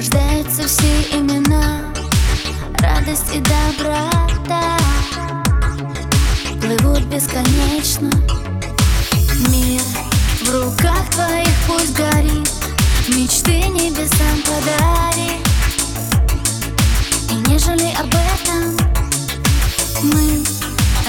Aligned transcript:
Рождаются 0.00 0.66
все 0.66 1.02
имена. 1.12 1.82
Радость 2.78 3.34
и 3.34 3.40
доброта 3.40 4.78
Плывут 6.58 7.02
бесконечно. 7.02 8.10
Мир 9.50 9.82
в 10.40 10.48
руках 10.48 11.10
твоих 11.10 11.52
пусть 11.66 11.94
горит. 11.94 12.48
Мечты 13.08 13.58
небесам 13.68 14.40
подари 14.46 15.36
И 17.28 17.50
не 17.50 17.58
жалей 17.58 17.94
об 18.00 18.08
этом 18.08 18.78
Мы 20.02 20.42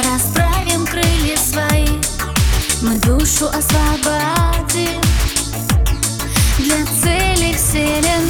расправим 0.04 0.86
крылья 0.86 1.38
свои 1.38 1.88
Мы 2.82 2.96
душу 3.00 3.48
освободим. 3.48 5.00
Для 6.58 6.86
вселенная 6.86 7.52
Посмотри, 7.72 8.21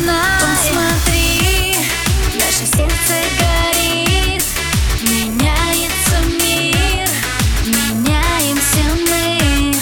сердце 2.66 3.16
горит. 3.40 4.44
Меняется 5.02 6.18
мир, 6.40 7.08
меняемся 7.66 8.84
мы. 9.10 9.74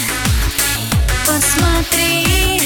Посмотри, 1.26 2.62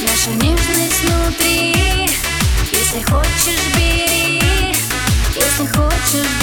наша 0.00 0.30
нежность 0.30 1.00
внутри. 1.04 2.10
Если 2.72 3.02
хочешь, 3.02 3.62
бери, 3.76 4.74
если 5.34 5.66
хочешь, 5.66 6.41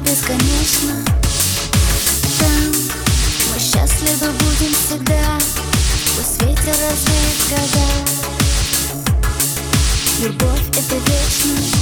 бесконечно. 0.00 0.94
Там 2.38 2.72
мы 3.50 3.58
счастливы 3.58 4.32
будем 4.32 4.74
всегда. 4.74 5.38
Пусть 6.16 6.42
ветер 6.42 6.72
развеет 6.72 7.38
года. 7.50 7.86
Любовь 10.20 10.68
это 10.76 10.94
вечность 10.94 11.77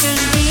Pictures 0.00 0.47